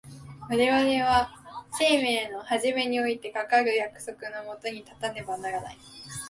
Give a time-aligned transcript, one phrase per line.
[0.49, 1.29] 我々は
[1.73, 5.77] 生命の始めにおいてかかる約束の下に立たねばならない。